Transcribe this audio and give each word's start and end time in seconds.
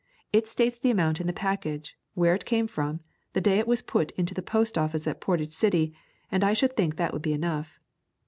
"It 0.33 0.47
states 0.47 0.79
the 0.79 0.89
amount 0.89 1.21
in 1.21 1.27
the 1.27 1.31
package, 1.31 1.95
where 2.15 2.33
it 2.33 2.43
came 2.43 2.65
from, 2.65 3.01
the 3.33 3.39
day 3.41 3.59
it 3.59 3.67
was 3.67 3.83
put 3.83 4.09
into 4.13 4.33
the 4.33 4.43
office 4.79 5.05
at 5.05 5.21
Portage 5.21 5.53
City, 5.53 5.93
and 6.31 6.43
I 6.43 6.53
should 6.53 6.75
think 6.75 6.95
that 6.95 7.13
would 7.13 7.21
be 7.21 7.33
enough." 7.33 7.79